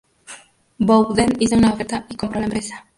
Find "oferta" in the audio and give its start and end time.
1.73-2.07